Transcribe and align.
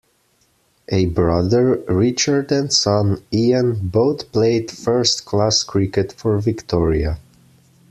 A 0.89 1.05
brother, 1.05 1.75
Richard 1.87 2.51
and 2.51 2.73
son, 2.73 3.21
Ian, 3.31 3.87
both 3.87 4.31
played 4.31 4.71
first-class 4.71 5.61
cricket 5.61 6.11
for 6.13 6.39
Victoria. 6.39 7.19